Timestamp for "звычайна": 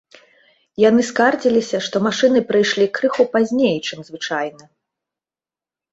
4.11-4.63